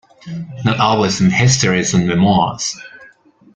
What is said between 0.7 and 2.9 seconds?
always in histories and memoirs!